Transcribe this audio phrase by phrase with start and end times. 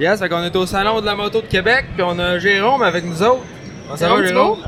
[0.00, 2.82] Yes, fait qu'on est au Salon de la moto de Québec, puis on a Jérôme
[2.82, 3.42] avec nous autres.
[3.96, 4.58] Ça va, Jérôme?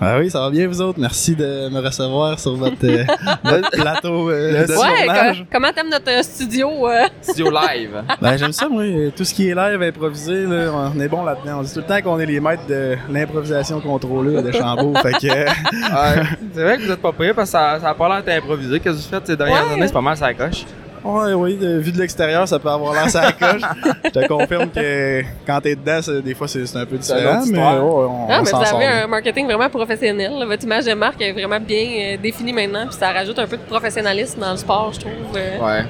[0.00, 1.00] Ah oui, ça va bien vous autres?
[1.00, 3.02] Merci de me recevoir sur votre, euh,
[3.44, 5.38] votre plateau euh, de Ouais, tournage.
[5.40, 6.88] co- comment t'aimes notre euh, studio?
[6.88, 7.08] euh?
[7.20, 8.04] Studio live.
[8.22, 8.84] Ben, j'aime ça, moi.
[9.16, 11.58] Tout ce qui est live, improvisé, là, on est bon là-dedans.
[11.58, 14.94] On dit tout le temps qu'on est les maîtres de l'improvisation contrôlée de Chambaud.
[15.02, 16.22] fait que, euh, Ouais,
[16.54, 18.44] c'est vrai que vous êtes pas prêts parce que ça, ça a pas l'air d'être
[18.44, 18.78] improvisé.
[18.78, 19.72] Qu'est-ce que vous faites ces dernières Ouais.
[19.74, 19.86] années?
[19.88, 20.64] C'est pas mal ça coche.
[21.04, 23.62] Ouais, oui, de, vu de l'extérieur, ça peut avoir l'air ça coche.
[24.04, 28.26] Je te confirme que quand t'es dedans, des fois, c'est un peu différent, mais on,
[28.28, 30.32] Ah, on mais vous avez un marketing vraiment professionnel.
[30.38, 30.46] là.
[30.46, 33.56] Votre image de marque est vraiment bien euh, définie maintenant, puis ça rajoute un peu
[33.56, 35.12] de professionnalisme dans le sport, je trouve.
[35.36, 35.58] euh.
[35.58, 35.84] Ouais.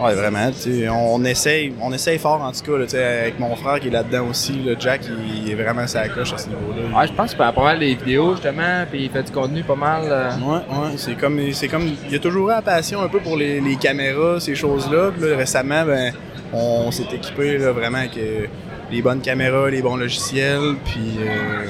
[0.00, 0.50] Ouais, vraiment.
[0.92, 2.78] On, essaye, on essaye fort en tout cas.
[2.78, 5.00] Là, avec mon frère qui est là-dedans aussi, le Jack,
[5.44, 6.96] il, est vraiment sa coche à ce niveau-là.
[6.96, 9.62] Ouais, je pense qu'il fait pas mal des vidéos justement, puis il fait du contenu
[9.64, 10.02] pas mal.
[10.04, 13.08] euh, Ouais, ouais, c'est comme, c'est comme, il y a toujours eu la passion un
[13.08, 15.10] peu pour les, les caméras, ces choses-là.
[15.18, 16.12] Là, récemment, ben,
[16.52, 18.46] on s'est équipé là, vraiment avec euh,
[18.92, 21.66] les bonnes caméras, les bons logiciels, puis euh,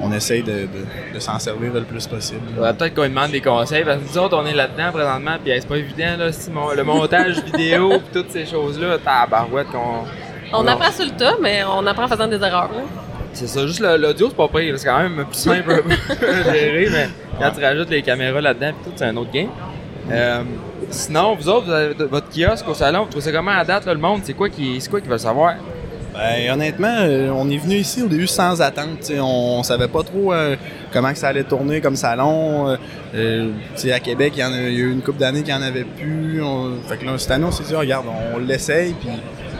[0.00, 2.40] on essaye de, de- de s'en servir le plus possible.
[2.56, 5.52] peut-être qu'on lui demande des conseils parce que nous autres, on est là-dedans présentement, puis
[5.58, 10.04] c'est pas évident, là, si mon- le montage vidéo, puis toutes ces choses-là, tabarouette qu'on.
[10.52, 12.70] On apprend sur le tas, mais on apprend en faisant des erreurs.
[12.72, 12.82] là.
[13.32, 15.70] C'est ça, juste le- l'audio, c'est pas pire, c'est quand même plus simple
[16.10, 19.48] à gérer, mais quand tu rajoutes les caméras là-dedans, puis tout, c'est un autre game.
[20.10, 20.42] Euh,
[20.90, 23.84] sinon, vous autres, vous avez votre kiosque au salon, vous trouvez ça comment à date,
[23.84, 24.22] là, le monde?
[24.24, 25.54] C'est quoi qui, c'est quoi qu'ils veulent savoir?
[26.18, 29.10] Ben, honnêtement, euh, on est venu ici au début sans attente.
[29.16, 30.56] On, on savait pas trop euh,
[30.92, 32.70] comment que ça allait tourner comme salon.
[32.70, 32.76] Euh,
[33.14, 35.54] euh, à Québec, il y, en a, il y a eu une couple d'années qu'il
[35.54, 36.42] n'y en avait plus.
[36.42, 39.08] On- fait que là, cette année, on s'est dit, regarde, on l'essaye, puis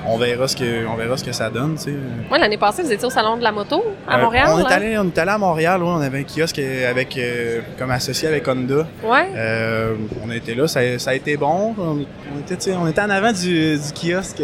[0.08, 1.76] on verra ce que, on verra ce que ça donne.
[1.76, 1.94] tu sais.
[2.28, 4.48] Moi, l'année passée, vous étiez au Salon de la moto à Euh, Montréal.
[4.52, 6.58] On est allé, on est allé à Montréal, ouais, on avait un kiosque
[6.90, 8.84] avec, euh, comme associé avec Honda.
[9.04, 9.28] Ouais.
[9.36, 9.94] Euh,
[10.26, 11.74] on a été là, ça, ça a été bon.
[11.78, 11.98] On,
[12.34, 14.42] on était, on était en avant du, du kiosque,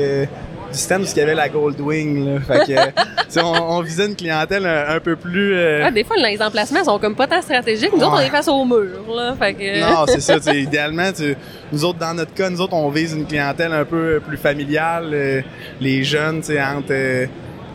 [0.74, 2.34] du stand où il y avait la Goldwing.
[2.34, 2.40] Là.
[2.40, 5.54] Fait que, on, on visait une clientèle un, un peu plus.
[5.54, 7.92] euh, Ah, des fois, les emplacements sont comme pas tant stratégiques.
[7.96, 9.34] Nous autres, on est face au mur, là.
[9.38, 9.80] Fait que...
[9.80, 10.36] Non, c'est ça.
[10.52, 11.36] Idéalement, tu-
[11.72, 15.10] nous autres, dans notre cas, nous autres, on vise une clientèle un peu plus familiale.
[15.12, 15.40] euh,
[15.80, 17.26] les jeunes, tu sais, entre, euh,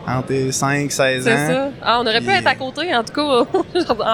[0.06, 1.30] entre 5 16 ans.
[1.30, 1.68] C'est ça.
[1.82, 3.22] Ah, on aurait pu être à côté, en tout cas.
[3.22, 3.44] en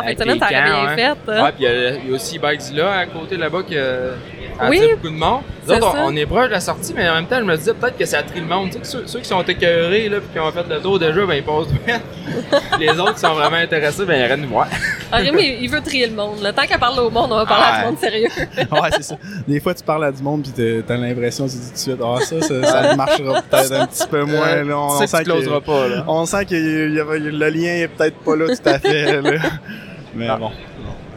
[0.02, 0.96] fin de semaine, ça aurait bien ouais.
[0.96, 1.02] fait.
[1.32, 1.44] hein.
[1.44, 3.76] Ouais, puis il y a- il y, a aussi Bikezilla à côté là-bas qui
[4.58, 5.12] attire Oui, beaucoup de.
[5.66, 5.98] Nous autres, ça.
[6.04, 7.96] on, on est proche de la sortie, mais en même temps, je me disais peut-être
[7.98, 8.66] que ça attire le monde.
[8.70, 10.98] Tu sais, que ceux, ceux qui sont écœurés là, puis qui ont fait le tour
[10.98, 11.66] déjà, ben ils passent.
[12.80, 14.66] Les autres qui sont vraiment intéressés, ben ils arrêtent de voir.
[15.10, 16.40] Ah, Rémi, il veut trier le monde.
[16.42, 16.52] là.
[16.52, 17.80] Tant qu'à parler au monde, on va parler à Ouais.
[17.80, 18.28] du monde sérieux.
[18.70, 19.16] ouais, c'est ça.
[19.46, 22.00] Des fois, tu parles à du monde puis t'as- l'impression, tu dis tout de suite,
[22.02, 24.62] ah, ça, ça, ça marchera peut-être un petit peu moins.
[24.62, 24.78] Là.
[24.78, 26.04] On, on que sent closeras pas, là.
[26.06, 29.20] On sent que y- y avait- le lien est peut-être pas là tout à fait.
[29.20, 29.30] Là.
[30.14, 30.36] Mais Ah.
[30.36, 30.50] bon.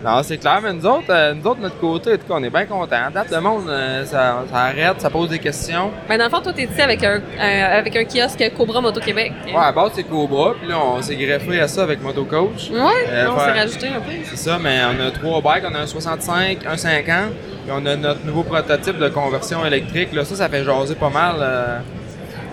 [0.04, 2.44] Non, c'est clair, mais nous autres, euh, nous autres, notre côté, en tout cas, on
[2.44, 3.12] est bien contents.
[3.14, 5.92] Date, le monde, euh, ça, ça arrête, ça pose des questions.
[6.08, 9.02] Mais dans le fond, toi, t'es ici avec un, un- avec un kiosque Cobra Moto
[9.02, 9.34] Québec.
[9.48, 12.70] Ouais, à base, c'est Cobra, puis là, on s'est greffé à ça avec Motocoach.
[12.72, 12.78] Ouais,
[13.10, 14.12] Euh, on s'est faire- rajouté un peu.
[14.24, 15.66] C'est ça, mais on a trois bikes.
[15.70, 17.32] On a un 65, un 50,
[17.66, 20.14] puis on a notre nouveau prototype de conversion électrique.
[20.14, 21.36] Là, ça, ça fait jaser pas mal.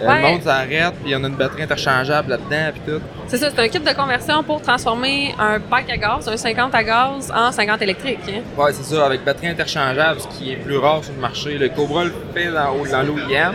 [0.01, 0.23] Euh, euh, Ouais.
[0.23, 3.01] Le monde s'arrête, puis on a une batterie interchangeable là-dedans, puis tout.
[3.29, 6.75] C'est ça, c'est un kit de conversion pour transformer un bike à gaz, un 50
[6.75, 8.19] à gaz, en 50 électrique.
[8.29, 8.41] hein.
[8.57, 11.59] Ouais, c'est ça, avec batterie interchangeable, ce qui est plus rare sur le marché.
[11.59, 13.55] Le Cobra le fait dans, dans l'OEM,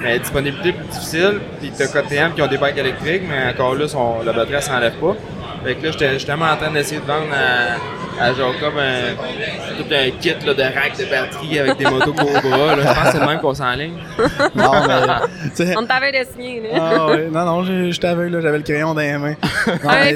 [0.00, 1.40] mais disponibilité plus difficile.
[1.60, 4.62] Puis t'as KTM qui ont des bikes électriques, mais encore là, son, la batterie elle
[4.62, 5.14] s'enlève pas.
[5.64, 7.76] Fait que là, j'étais justement en train d'essayer de vendre à,
[8.20, 9.14] à Jacob un,
[9.76, 12.76] tout un kit là, de rack de batterie avec des motos Cobra.
[12.76, 12.76] Là.
[12.78, 13.94] Je pense que c'est le même qu'on s'enligne.
[14.54, 15.76] Non, mais.
[15.76, 16.78] On t'avait dessiné, là.
[16.80, 17.28] ah, ouais.
[17.32, 19.34] Non, non, je- j'étais aveugle, là, j'avais le crayon dans les mains.
[19.66, 20.14] Non, mais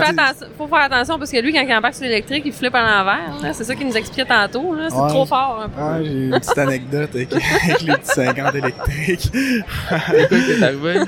[0.58, 3.42] faut faire attention parce que lui, quand il embarque sur l'électrique, il flippe à l'envers.
[3.42, 3.52] là.
[3.52, 4.74] C'est ça qu'il nous expliquait tantôt.
[4.74, 4.88] là.
[4.90, 5.08] C'est Ouais.
[5.08, 5.80] trop fort un peu.
[5.80, 7.32] Ouais, j'ai une petite anecdote avec,
[7.64, 9.30] avec les petits 50 électriques.
[9.32, 11.00] C'est quoi qui est arrivé?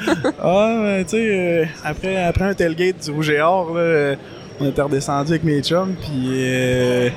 [0.43, 4.17] Ah, mais tu sais, euh, après, après un tailgate du Rouge et Or, là, euh,
[4.61, 7.11] on était redescendu avec mes chums, puis euh,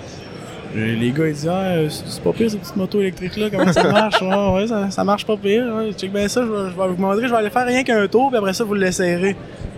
[0.76, 3.92] les gars, ils disaient, ah, euh, c'est pas pire, cette petite moto électrique-là, comment ça
[3.92, 4.22] marche?
[4.22, 5.66] ouais, ouais, ça, ça marche pas pire.
[5.76, 7.84] Ouais, check bien ça, je vais, je vais vous montrer, je vais aller faire rien
[7.84, 9.36] qu'un tour, puis après ça, vous le laisserez.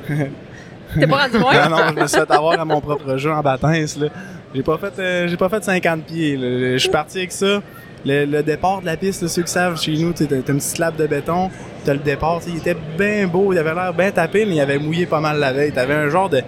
[0.08, 1.52] T'es pas rendu loin?
[1.64, 4.08] Ah non, je me suis fait avoir à mon propre jeu en bâtisse, là.
[4.54, 6.74] J'ai pas fait, euh, j'ai pas fait 50 pieds, là.
[6.74, 7.62] Je suis parti avec ça.
[8.06, 10.42] Le, le départ de la piste, là, ceux qui savent, chez nous, tu sais, t'as
[10.42, 11.50] t'as une petite slab de béton,
[11.86, 14.56] t'as le départ, tu sais, il était bien beau, il avait l'air bien tapé, mais
[14.56, 15.72] il avait mouillé pas mal la veille.
[15.72, 16.42] T'avais un genre de,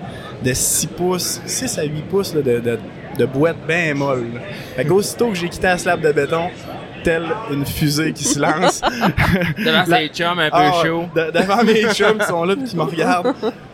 [0.45, 2.79] de 6 pouces, 6 à 8 pouces là, de, de,
[3.17, 4.25] de boîte bien molle.
[4.35, 4.41] là.
[4.75, 6.49] Fait qu'aussitôt que j'ai quitté la slab de béton,
[7.03, 8.81] telle une fusée qui se lance.
[9.57, 11.05] Devant La- ses chums un peu Ah, chaud.
[11.15, 13.33] De- devant mes chums qui sont là et qui me regardent,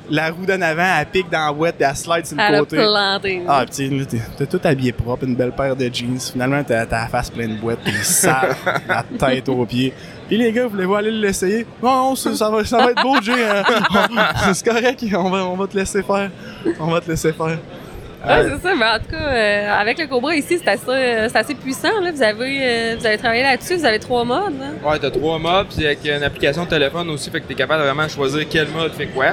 [0.09, 2.55] la roue d'en avant, elle pique dans la boîte et elle slide sur le Elle
[2.55, 2.75] a côté.
[2.77, 3.41] planté.
[3.47, 4.05] Ah, pis
[4.37, 6.19] t'es- tout habillé propre, une belle paire de jeans.
[6.19, 8.55] Finalement, t'as la face pleine de boîtes, t'es sale,
[8.87, 9.93] la tête aux pieds.
[10.31, 11.65] Et les gars, voulez-vous aller l'essayer?
[11.83, 13.33] Non, non, ça, ça va, ça va être beau, Jay.
[13.37, 13.63] euh,
[14.53, 16.31] c'est correct, on va, on va te laisser faire.
[16.79, 17.57] On va te laisser faire.
[18.25, 18.75] Ouais, c'est ça.
[18.75, 21.99] Mais en tout cas, euh, avec le Cobra ici, c'est assez, euh, c'est assez puissant.
[22.01, 22.11] Là.
[22.13, 24.53] Vous, avez, euh, vous avez travaillé là-dessus, vous avez trois modes.
[24.61, 24.87] hein.
[24.87, 27.81] Ouais, t'as trois modes, puis avec une application de téléphone aussi, fait que t'es capable
[27.83, 29.31] de vraiment choisir quel mode fait quoi.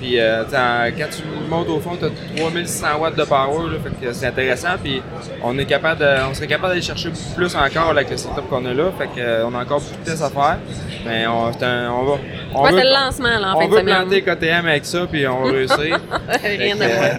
[0.00, 4.12] Puis euh, quand tu montes au fond, t'as 3600 watts de power, là, fait que
[4.12, 4.76] c'est intéressant.
[4.82, 5.00] Puis
[5.42, 8.64] on est capable de, on serait capable d'aller chercher plus encore avec le setup qu'on
[8.66, 10.58] a là, fait que euh, on a encore beaucoup de tests à faire.
[11.06, 12.12] Mais on, un- on va,
[12.54, 15.44] on Ouais, veut, le lancement là, en on veut planter KTM avec ça, puis on.
[15.46, 17.10] Fait Rien que, à voir.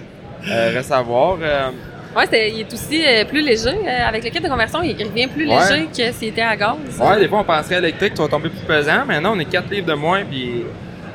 [0.49, 1.37] euh, reste à voir.
[1.41, 1.69] euh,
[2.15, 3.69] Ouais, c'est- il est aussi euh, plus léger.
[3.69, 5.55] euh, avec le kit de conversion, il revient plus Ouais.
[5.69, 6.75] léger que s'il était à gaz.
[6.99, 9.05] Ouais, des fois on penserait électrique, tu vas tomber plus pesant.
[9.05, 10.63] Maintenant, on est 4 livres de moins, puis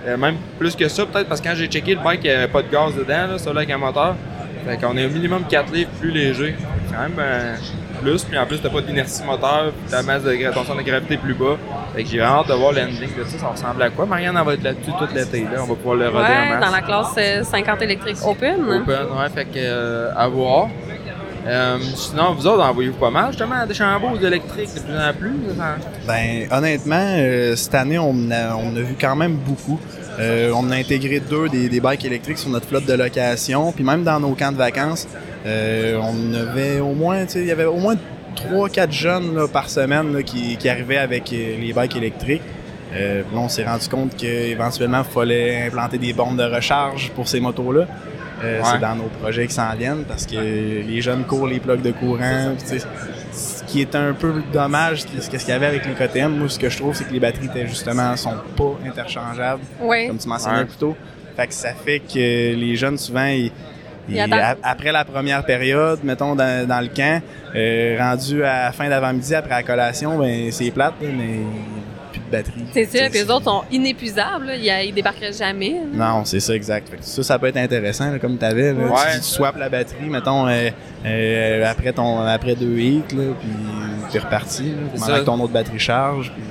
[0.07, 2.37] euh, même plus que ça, peut-être parce que quand j'ai checké le bike, il n'y
[2.37, 4.15] avait pas de gaz dedans, là, celui avec un moteur.
[4.67, 6.55] Fait qu'on est au minimum 4 livres plus léger.
[6.93, 7.55] Quand même euh,
[8.01, 10.79] plus, puis en plus, t'as pas d'inertie moteur, puis ta masse de gra- ton centre
[10.79, 11.57] de gravité est plus bas.
[11.95, 14.07] Fait que j'ai vraiment hâte de voir l'ending de ça, ça ressemble à quoi.
[14.07, 15.61] Marianne, elle va être là-dessus toute l'été, là.
[15.63, 16.65] On va pouvoir le roder en Ouais, masse.
[16.65, 18.61] dans la classe euh, 50 électrique open.
[18.63, 18.87] Open,
[19.19, 20.69] ouais, fait que euh, à voir.
[21.47, 25.33] Euh, sinon, vous autres, envoyez-vous pas mal, justement, des chambeaux électriques de plus en plus.
[26.07, 29.81] Ben, honnêtement, euh, cette année, on a, on a vu quand même beaucoup.
[30.21, 33.83] Euh, on a intégré deux des, des bikes électriques sur notre flotte de location, puis
[33.83, 35.09] même dans nos camps de vacances,
[35.45, 37.97] on avait au moins, il y avait au moins
[38.37, 42.43] 3-4 jeunes par semaine qui, qui arrivaient avec les bikes électriques.
[42.95, 47.41] Là, on s'est rendu compte qu'éventuellement, il fallait implanter des bornes de recharge pour ces
[47.41, 47.87] motos-là.
[48.45, 48.65] Euh, Ouais.
[48.73, 51.93] C'est dans nos projets qui s'en viennent parce que les jeunes courent les plugs de
[51.93, 52.55] courant.
[53.33, 56.37] ce qui est un peu dommage, c'est ce qu'il y avait avec les KTM.
[56.37, 60.07] Moi, ce que je trouve, c'est que les batteries étaient justement sont pas interchangeables, Ouais.
[60.09, 60.65] comme tu mentionnais Ouais.
[60.67, 60.97] plus tôt.
[61.37, 62.19] Fait que ça fait que
[62.55, 63.51] les jeunes, souvent, ils,
[64.09, 64.39] Ils ils- attendent.
[64.41, 67.23] a- après la première période, mettons dans, dans le camp,
[67.55, 71.39] euh, rendu à la fin d'avant-midi après la collation, ben c'est plate, mais
[72.33, 72.65] batterie.
[72.73, 74.47] C'est ça, puis les autres sont inépuisables.
[74.47, 74.57] là.
[74.57, 75.77] Ils, ils débarqueraient jamais.
[75.95, 76.15] là.
[76.15, 76.89] non, c'est ça, exact.
[77.01, 78.73] Ça, ça peut être intéressant, là, comme tu avais.
[78.73, 78.89] Ouais.
[79.15, 80.71] Tu, tu swaps la batterie, mettons, euh,
[81.07, 83.49] euh, après, ton, après deux hits, là, puis
[84.11, 84.73] t'es reparti.
[85.09, 86.33] là, que ton autre batterie charge.
[86.33, 86.43] Puis...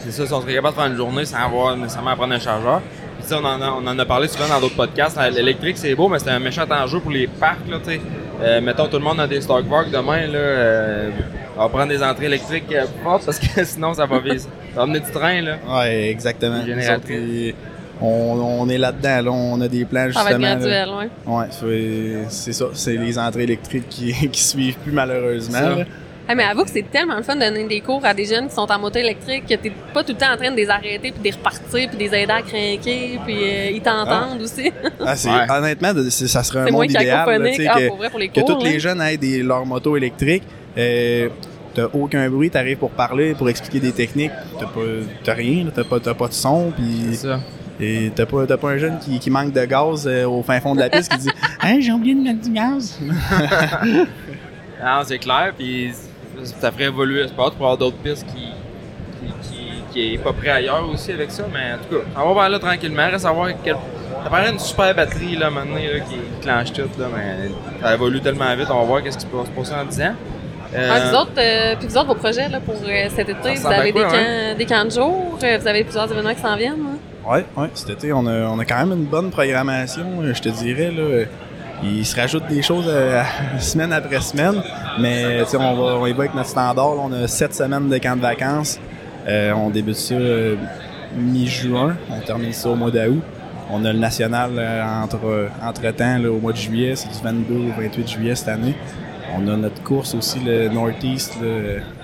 [0.00, 2.34] C'est ça, si on serait capable de faire une journée sans avoir nécessairement à prendre
[2.34, 2.80] un chargeur.
[3.18, 5.18] Puis on en, a, on en a parlé souvent dans d'autres podcasts.
[5.32, 8.00] L'électrique, c'est beau, mais c'est un méchant enjeu pour les parcs, là, tu sais.
[8.42, 10.38] Euh, mettons, tout le monde a des stock parks demain, là.
[11.56, 14.40] On va prendre des entrées électriques euh, fortes parce que sinon, ça va vite.
[14.40, 15.56] Ça va amener du train, là.
[15.68, 16.64] Ouais, exactement.
[16.64, 17.54] Génératrice.
[18.00, 18.06] on,
[18.60, 20.56] on est là-dedans, là, on a des plans Ça va être justement.
[20.56, 20.88] graduel,
[21.26, 21.34] ouais.
[21.34, 21.46] Ouais,
[22.28, 25.58] c'est- ça, c'est les entrées électriques qui, qui suivent plus malheureusement.
[26.28, 28.48] Ah, mais avoue que c'est tellement le fun de donner des cours à des jeunes
[28.48, 30.68] qui sont en moto électrique que t'es pas tout le temps en train de les
[30.68, 34.42] arrêter puis de les repartir puis de les aider à craquer puis euh, ils t'entendent
[34.42, 34.72] aussi.
[35.06, 35.48] Ah, c'est, Ouais.
[35.48, 37.40] Honnêtement, ça serait un monde idéal.
[37.40, 38.58] là, Ah, que, pour vrai, pour les que cours.
[38.58, 38.70] tous là.
[38.70, 40.42] les jeunes aient des, leur moto électrique.
[40.76, 41.28] Euh,
[41.76, 44.80] t'as aucun bruit, t'arrives pour parler, pour expliquer des techniques, t'as pas
[45.22, 47.18] t'as rien, t'as pas, t'as pas de son, puis
[47.78, 50.58] et t'as pas, t'as pas un jeune qui, qui manque de gaz euh, au fin
[50.60, 51.30] fond de la piste qui dit
[51.62, 52.98] Hein, j'ai oublié de mettre du gaz.
[54.78, 55.90] Non, c'est clair, puis
[56.60, 58.48] ça ferait évoluer le sport pour avoir d'autres pistes qui,
[59.90, 62.50] qui, est pas prêt ailleurs aussi avec ça, mais en tout cas, on va vers
[62.50, 63.76] là tranquillement, reste à voir quel.
[64.22, 67.48] Ça paraît une super batterie là maintenant là, qui clenche tout, là, mais
[67.80, 70.14] ça évolue tellement vite, on va voir qu'est-ce qui peut se passer en 10 ans.
[70.76, 73.54] Euh, Ah, vous autres, euh, puis vous autres, vos projets là, pour euh, cet été,
[73.54, 76.40] vous avez quoi, des, camps, des camps de jour, euh, vous avez plusieurs événements qui
[76.42, 76.72] s'en viennent.
[76.74, 77.30] hein?
[77.30, 80.48] Ouais, ouais, cet été, on a, on a quand même une bonne programmation, je te
[80.48, 80.92] dirais.
[80.96, 81.24] Là.
[81.82, 82.90] Il se rajoute des choses
[83.58, 84.62] semaine après semaine,
[85.00, 86.94] mais on, va, on y va avec notre standard.
[86.94, 87.00] là.
[87.04, 88.78] On a sept semaines de camp de vacances.
[89.28, 90.14] On débute ça
[91.16, 93.22] mi-juin, on termine ça au mois d'août.
[93.70, 94.50] On a le national
[95.02, 98.76] entre, entre-temps là, au mois de juillet, c'est du 22 au 28 juillet cette année.
[99.34, 101.34] On a notre course aussi, le Northeast,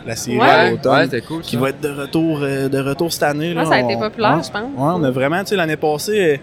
[0.06, 0.44] la série Ouais.
[0.48, 1.40] à l'automne ouais, c'était cool.
[1.42, 3.48] qui va être de retour euh, de retour cette année.
[3.50, 3.64] Ouais, là.
[3.64, 4.70] ça a été On- populaire, je pense.
[4.76, 6.40] On a vraiment, tu sais, l'année passée,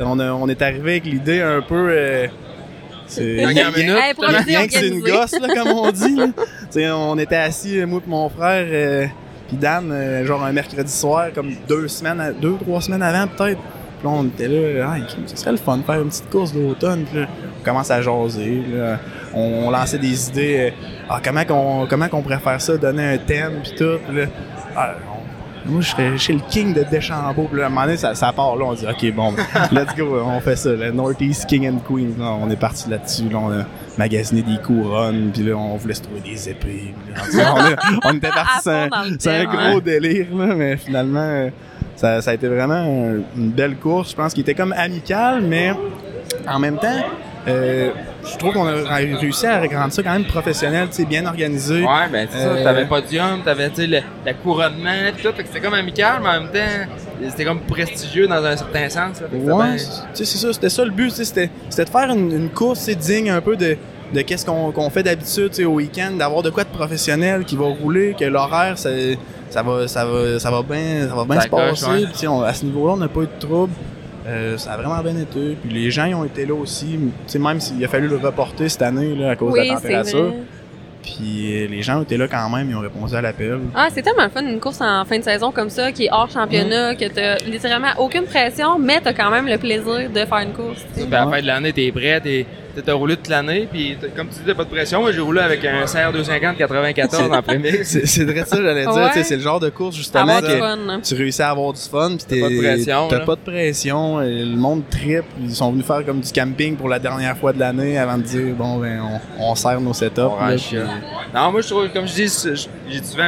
[0.00, 1.88] euh, on, a- on est arrivé avec l'idée un peu.
[1.90, 2.26] euh,
[3.06, 6.16] c'est rien que c'est une gosse, là, comme on dit.
[6.16, 6.96] là.
[6.96, 9.06] On était assis, euh, moi et mon frère, euh,
[9.48, 13.60] puis Dan, genre un mercredi soir, comme deux semaines, à- deux, trois semaines avant peut-être.
[14.02, 16.28] Puis là, on était là, ah, Kim, ce serait le fun de faire une petite
[16.30, 17.04] course d'automne.
[17.04, 17.26] Puis là,
[17.60, 18.62] on commence à jaser.
[18.74, 18.98] là.
[19.34, 20.56] On, on lançait des idées.
[20.58, 20.70] euh,
[21.08, 23.98] ah, comment qu'on comment qu'on pourrait faire ça, donner un thème, puis tout.
[24.08, 24.24] Puis là,
[24.76, 25.22] ah, on-
[25.64, 27.44] moi, je serais chez le king de Deschambault.
[27.44, 28.64] Puis là, à un moment donné, ça, ça part là.
[28.64, 29.32] On dit, OK, bon,
[29.70, 30.18] let's go.
[30.26, 30.70] On fait ça.
[30.70, 32.14] Le Northeast King and Queen.
[32.18, 33.28] Là, on est parti là-dessus.
[33.30, 33.64] Là, on a
[33.96, 35.30] magasiné des couronnes.
[35.32, 36.92] Puis là, on voulait se trouver des épées.
[37.14, 38.88] Puis on, on était parti sur un,
[39.20, 40.26] sur un gros délire.
[40.34, 41.50] Là, mais finalement, euh,
[42.02, 44.10] ça, ça a été vraiment un- une belle course.
[44.10, 45.72] Je pense qu'il était comme amical, mais
[46.48, 47.00] en même temps,
[47.46, 47.90] euh,
[48.24, 51.82] je trouve qu'on a réussi à rendre ça quand même professionnel, tu sais, bien organisé.
[51.82, 52.64] Ouais, ben c'est Euh, ça.
[52.64, 53.86] T'avais podium, t'avais le,
[54.26, 55.28] le couronnement, tout.
[55.32, 56.94] Fait que c'était comme amical, mais en même temps,
[57.28, 59.20] c'était comme prestigieux dans un certain sens.
[59.20, 59.26] Là.
[59.32, 62.48] Ouais, bien- tu sais, c'est ça, c'était ça le but, c'était, de faire une, une
[62.50, 63.76] course digne un peu de,
[64.12, 67.56] de qu'est-ce qu'on, fait d'habitude tu sais, au week-end, d'avoir de quoi de professionnel qui
[67.56, 68.90] va rouler, que l'horaire, ça,
[69.50, 72.06] ça va, ça va, ça va bien, ça va bien Ça se passer.
[72.16, 73.72] Puis, on- à ce niveau-là, on n'a pas eu de trouble.
[74.26, 75.56] Euh, ça a vraiment bien été.
[75.60, 76.86] Puis les gens ils ont été là aussi.
[76.96, 79.64] Tu sais, même s'il a fallu le reporter cette année là, à cause de la
[79.74, 80.32] température.
[81.02, 83.58] Puis euh, les gens ont été là quand même, ils ont répondu à l'appel.
[83.74, 86.12] Ah, c'est tellement le fun, une course en fin de saison comme ça, qui est
[86.12, 90.38] hors championnat, que t'as littéralement aucune pression, mais t'as quand même le plaisir de faire
[90.38, 90.78] une course.
[90.94, 92.46] Puis à la fin de l'année, t'es prêt, t'es,
[92.80, 95.00] t'as roulé toute l'année, puis comme tu dis, t'as pas de pression.
[95.02, 97.84] Moi, j'ai roulé avec un CR 250 94 en premier.
[97.84, 98.94] C'est, vrai ça, j'allais dire.
[98.94, 99.22] Ouais.
[99.22, 100.78] C'est le genre de course justement que fun.
[100.88, 101.00] hein.
[101.02, 103.40] tu réussis à avoir du fun, puis t'es, T'as pas de pression, T'as pas de
[103.40, 104.22] pression.
[104.22, 105.24] et Le monde tripe.
[105.42, 108.22] Ils sont venus faire comme du camping pour la dernière fois de l'année avant de
[108.22, 109.00] dire bon ben
[109.38, 110.20] on, on serre nos setups.
[110.20, 110.84] On là, range puis- ça.
[111.38, 112.56] Non, moi, je trouve, comme je dis, souvent,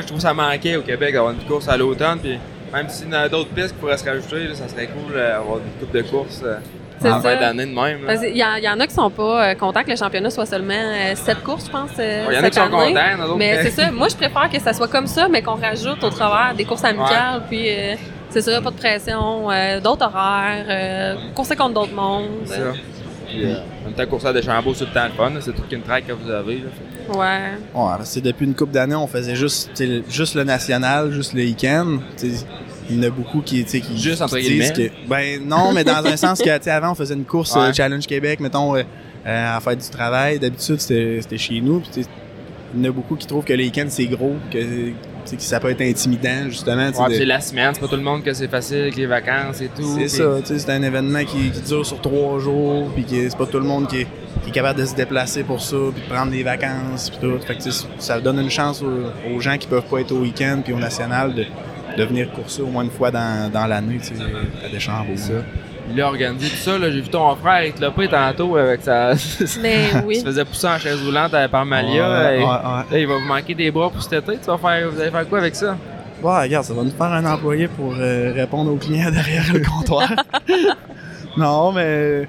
[0.01, 2.39] je trouve que ça manquait au Québec d'avoir une course à l'automne, puis
[2.73, 5.15] même s'il y en a d'autres pistes qui pourraient se rajouter, là, ça serait cool
[5.15, 6.57] euh, d'avoir une coupe de course euh,
[7.09, 7.99] C'est en fin d'année de même.
[8.07, 9.97] Parce qu'il y, en- il y en a qui sont pas euh, contents que le
[9.97, 12.59] championnat soit seulement euh, sept courses, je pense, euh, Il y en a cette qui
[12.59, 12.73] sont année.
[12.73, 13.91] contents, il a d'autres Mais c'est ça.
[13.91, 16.85] Moi, je préfère que ça soit comme ça, mais qu'on rajoute au travers des courses
[16.85, 17.95] amicales, puis euh,
[18.31, 22.29] c'est ça, pas de pression, euh, d'autres horaires, euh, courser contre d'autres mondes.
[22.47, 22.61] C'est ça.
[23.27, 25.33] Puis, euh, en même temps, course à Deschambault, c'est tout le temps le fun.
[25.41, 26.57] C'est toute une track que vous avez.
[26.57, 26.63] Là.
[27.09, 27.27] Fait Ouais.
[27.75, 29.71] Ouais, parce que depuis une couple d'années, on faisait juste,
[30.09, 31.99] juste le national, juste le week-end.
[32.91, 34.73] Il y en a beaucoup qui, tu qui, Juste entre disent guillemets.
[34.73, 37.55] que, ben non, mais dans un sens que, tu sais, avant, on faisait une course
[37.55, 37.63] Ouais.
[37.63, 38.83] euh, Challenge Québec, mettons, euh,
[39.27, 40.39] euh, à faire du travail.
[40.39, 41.81] D'habitude, c'était chez nous.
[41.81, 42.05] Puis,
[42.77, 44.59] il y en a beaucoup qui trouvent que le week-end, c'est gros, que,
[45.39, 46.91] ça peut être intimidant, justement.
[46.91, 49.07] Ouais, de- c'est la semaine, c'est pas tout le monde que c'est facile avec les
[49.07, 49.97] vacances et tout.
[49.97, 53.29] C'est ça, tu sais, c'est un événement qui, qui dure sur trois jours, puis que
[53.31, 54.07] c'est pas tout le monde qui est,
[54.43, 57.39] qui est capable de se déplacer pour ça, puis de prendre des vacances, puis tout.
[57.47, 57.63] Fait que
[57.99, 60.79] ça donne une chance aux, aux gens qui peuvent pas être au week-end puis au
[60.79, 61.47] national de,
[61.97, 64.23] de venir courser au moins une fois dans, dans l'année, tu sais,
[64.65, 65.17] à Deschambault.
[65.17, 65.33] Ça.
[65.93, 66.91] Il a organisé tout ça, là.
[66.91, 69.13] J'ai vu ton frère avec le pas tantôt avec sa.
[69.63, 70.17] Mais Il oui.
[70.17, 72.09] se faisait pousser en chaise roulante à- par Malia.
[72.11, 72.49] Ouais, et- ouais, ouais.
[72.91, 74.39] Là, il va vous manquer des bras pour cet été.
[74.39, 75.77] Tu vas faire, vous allez faire quoi avec ça?
[76.23, 79.61] Ouais, regarde, ça va nous faire un employé pour euh, répondre aux clients derrière le
[79.61, 80.09] comptoir.
[81.37, 82.27] non, mais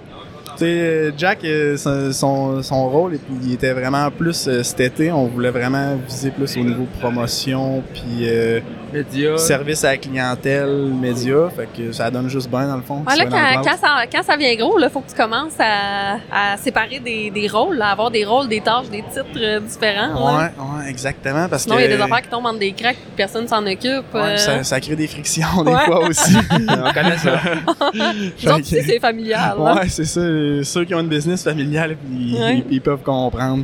[0.57, 4.63] tu sais, Jack, euh, son- son, son rôle, et puis il était vraiment plus euh,
[4.63, 8.59] cet été, on voulait vraiment viser plus au niveau promotion, puis euh,
[8.93, 9.37] Média.
[9.37, 13.03] service à la clientèle, médias, fait que ça donne juste bien dans le fond.
[13.07, 13.25] Ouais, là,
[13.63, 17.29] quand, ça, quand ça vient gros, il faut que tu commences à, à séparer des,
[17.29, 20.37] des rôles, à avoir des rôles, des tâches, des titres euh, différents.
[20.37, 20.51] Ouais, là.
[20.83, 22.95] ouais, exactement, parce Sinon, que il y a des affaires qui tombent entre des cracks
[22.95, 24.13] et personne s'en occupe.
[24.13, 24.37] ouais, euh.
[24.37, 25.85] ça, ça crée des frictions des Ouais.
[25.85, 26.35] fois aussi.
[26.51, 27.33] On connaît ça.
[28.45, 29.57] Autres aussi, c'est familial.
[29.57, 30.21] Ouais, c'est ça.
[30.63, 32.57] Ceux qui ont une business familiale, ils, Ouais.
[32.69, 33.63] ils- ils peuvent comprendre.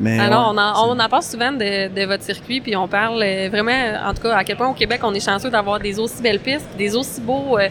[0.00, 2.86] Mais Alors, ouais, on, en, on en parle souvent de, de votre circuit, puis on
[2.88, 3.72] parle euh, vraiment,
[4.06, 6.38] en tout cas, à quel point au Québec, on est chanceux d'avoir des aussi belles
[6.40, 7.68] pistes, des aussi beaux euh,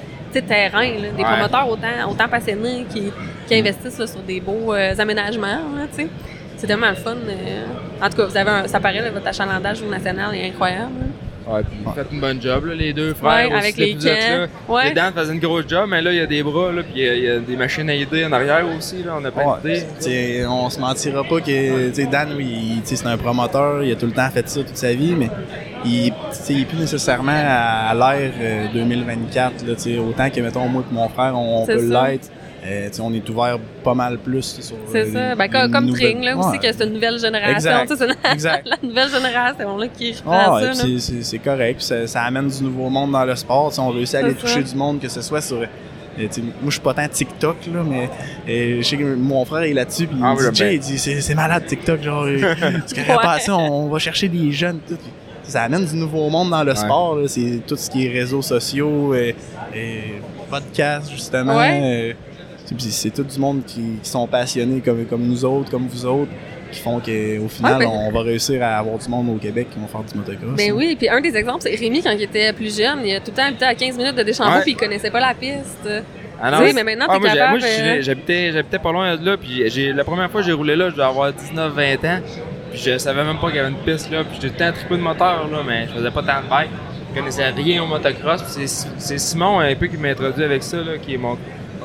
[0.48, 1.24] terrains, là, des Ouais.
[1.24, 3.12] promoteurs autant, autant passionnés qui,
[3.48, 5.48] qui investissent là, sur des beaux euh, aménagements.
[5.48, 6.08] là, tu sais.
[6.58, 7.12] C'est tellement le fun.
[7.16, 7.66] euh.
[8.04, 10.92] En tout cas, vous avez un, ça paraît, là, votre achalandage au national est incroyable.
[11.00, 11.06] là.
[11.50, 13.50] Ouais, puis vous faites une bonne job, là, les deux frères.
[13.50, 14.48] Ouais, aussi, avec là, les vous êtes là.
[14.68, 14.74] camps.
[14.74, 14.92] Ouais.
[14.94, 17.06] Dan faisaient une grosse job, mais là, il y a des bras, là, puis il
[17.06, 19.14] y a- il y, a des machines à aider en arrière aussi, là.
[19.20, 19.84] On a plein Ouais, d'idées.
[20.00, 24.08] t'sais, on se mentira pas que t'sais, Dan, oui, c'est un promoteur, il a tout
[24.08, 25.30] le temps fait ça toute sa vie, mais
[25.86, 29.66] il, t'sais, il est plus nécessairement à, à l'ère euh, 2024.
[29.68, 32.30] Là, t'sais, autant que, mettons, moi et mon frère, on, on peut l'être.
[32.66, 35.36] Euh, on est ouvert pas mal plus sur C'est ça.
[35.36, 36.58] Ben, comme, Tring, là, aussi, Ouais.
[36.60, 37.72] que c'est une nouvelle génération.
[38.32, 38.66] Exact.
[38.68, 40.84] la nouvelle génération là, qui reprend Ah, ouais, ça.
[41.22, 43.70] c'est- correct, ça, ça amène du nouveau monde dans le sport.
[43.72, 45.58] T'sais, on réussit à aller toucher du monde, que ce soit sur.
[45.58, 45.68] moi,
[46.66, 48.10] je suis pas tant TikTok, là, mais
[48.48, 50.68] je sais que mon frère est là-dessus, puis Ah, il oui, me dit, ben.
[50.70, 52.26] Jay, il dit, c'est malade TikTok, genre,
[52.88, 53.22] tu connais Ouais.
[53.22, 54.98] pas ça, on, on va chercher des jeunes, tout.
[55.44, 59.14] Ça amène du nouveau monde dans le sport, c'est tout ce qui est réseaux sociaux,
[59.16, 59.36] et,
[60.50, 61.56] podcasts, justement.
[61.58, 62.16] Ouais.
[62.78, 66.32] C'est tout du monde qui, qui sont passionnés comme, comme nous autres, comme vous autres,
[66.72, 69.68] qui font qu'au final, Ouais, ben- on va réussir à avoir du monde au Québec
[69.72, 70.56] qui vont faire du motocross.
[70.56, 70.76] Ben hein.
[70.76, 73.32] oui, puis un des exemples, c'est Rémi, quand il était plus jeune, il a tout
[73.32, 75.88] le temps habité à 15 minutes de Deschambault, puis il connaissait pas la piste.
[76.42, 79.68] Ah sais, mais maintenant, t'es moi, capable, euh, j'habitais, j'habitais pas loin de là, puis
[79.70, 82.20] j'ai, la première fois que j'ai roulé là, je devais avoir 19-20 ans,
[82.72, 84.72] puis je savais même pas qu'il y avait une piste là, puis j'étais tout le
[84.72, 86.70] temps trippé de moteur, là, mais je faisais pas tant de bike.
[87.10, 90.62] Je connaissais rien au motocross, puis c'est, c'est Simon un peu qui m'a introduit avec
[90.62, 91.38] ça, là, qui est mon...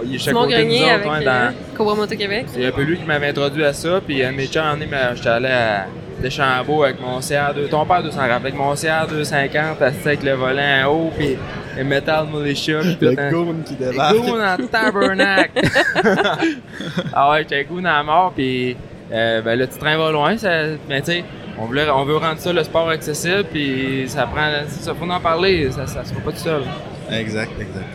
[0.04, 2.16] Il est chaque Simon côté de nous Grenier autres, avec ouais, euh, dans- Cobra Moto
[2.16, 2.46] Québec.
[2.48, 5.86] C'est un peu lui qui m'avait introduit à ça, puis un m'a- j'étais allé à
[6.22, 10.62] Deschambault avec mon CR2, ton père 200 avec mon CR 250 assis avec le volant
[10.84, 11.36] en haut, puis
[11.78, 12.80] et Metal Militia.
[12.82, 14.16] Le goon qui débarque.
[14.16, 15.62] goûts dans le tabernacle.
[17.14, 18.76] ah ouais, j'étais dans la mort, puis
[19.12, 20.50] euh, ben, le petit train va loin, ça,
[20.88, 21.24] mais tu sais,
[21.58, 25.20] on, voulait- on veut rendre ça le sport accessible, puis ça prend, ça faut en
[25.20, 26.62] parler, ça, ça se fait pas tout seul.
[27.10, 27.86] Exact, exact.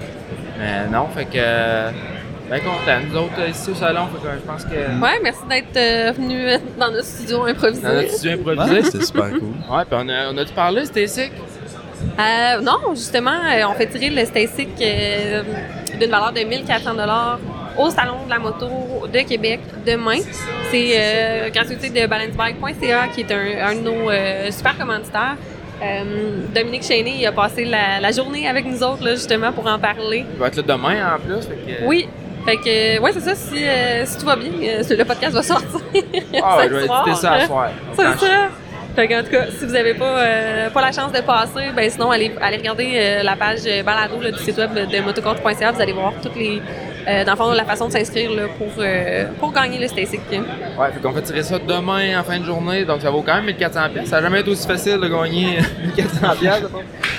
[0.58, 1.92] Mais non, fait que, euh,
[2.50, 3.00] ben content.
[3.10, 6.12] Nous autres, euh, ici au salon, fait que je pense que Ouais, merci d'être euh,
[6.14, 6.48] venu
[6.80, 7.82] dans notre studio improvisé.
[7.82, 8.76] dans notre studio improvisé.
[8.76, 9.54] Ouais, c'est super cool.
[9.70, 11.32] Ouais, puis on a, on a dû parler, c'était sick?
[12.20, 15.44] Euh, non, justement, euh, on fait tirer le Stasic euh,
[16.00, 16.92] d'une valeur de 1400
[17.78, 18.68] au Salon de la moto
[19.12, 20.18] de Québec demain.
[20.72, 25.36] C'est euh, gratuité de balancebike.ca qui est un, un de nos euh, super commanditaires.
[25.82, 29.68] Euh, Dominique Chéné il a passé la, la journée avec nous autres là, justement pour
[29.68, 30.26] en parler.
[30.34, 31.86] Il va être là demain en plus, fait que...
[31.86, 32.08] Oui,
[32.46, 33.36] fait que ouais c'est ça.
[33.36, 35.80] Si, euh, si tout va bien, euh, le podcast va sortir.
[36.42, 37.70] Ah ouais, je vais éditer ça à soir.
[37.94, 38.50] C'est ça.
[38.96, 41.88] Fait qu'en tout cas, si vous n'avez pas, euh, pas la chance de passer, ben
[41.88, 45.72] sinon, allez, allez regarder euh, la page balado là, du site web de motocoach.ca.
[45.72, 46.60] Vous allez voir toutes les.
[47.08, 50.20] Euh, dans le fond, la façon de s'inscrire là, pour, euh, pour gagner le Stasic.
[50.30, 53.36] Ouais, fait qu'on fait tirer ça demain en fin de journée, donc ça vaut quand
[53.36, 54.10] même 1400 pièces.
[54.10, 55.60] Ça n'a jamais été aussi facile de gagner
[55.98, 56.64] 1400 pièces.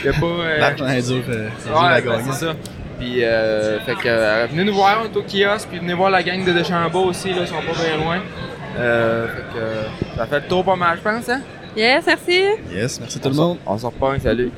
[0.05, 2.23] Il y a pas euh, euh, à Ouais, ben, gagner.
[2.33, 2.55] c'est ça.
[2.99, 6.11] Puis euh, fait que euh, venez nous voir, on est au kiosque, puis venez voir
[6.11, 8.19] la gang de Deschambault aussi, là, ils sont pas bien loin.
[8.79, 11.41] Euh, fait que ça fait le tour pas mal, je pense, hein?
[11.77, 12.43] Yes, merci.
[12.73, 13.59] Yes, merci tout le monde.
[13.65, 14.51] On sort pas, salut.